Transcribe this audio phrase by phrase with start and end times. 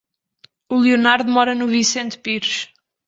[0.67, 2.67] O Leonardo mora no Vicente Pires.